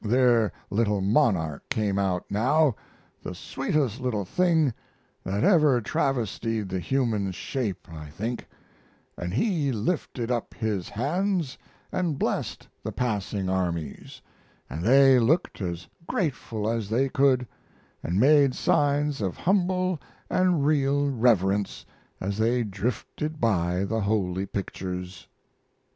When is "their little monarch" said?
0.03-1.69